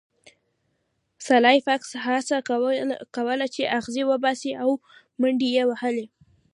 [1.27, 2.37] سلای فاکس هڅه
[3.15, 4.69] کوله چې اغزي وباسي او
[5.19, 6.05] منډې یې وهلې